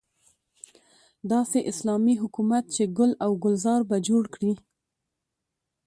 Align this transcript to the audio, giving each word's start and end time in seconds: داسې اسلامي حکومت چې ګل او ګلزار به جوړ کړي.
داسې 1.31 1.59
اسلامي 1.71 2.15
حکومت 2.21 2.63
چې 2.75 2.83
ګل 2.97 3.11
او 3.25 3.31
ګلزار 3.43 3.81
به 3.89 3.97
جوړ 4.07 4.23
کړي. 4.35 4.53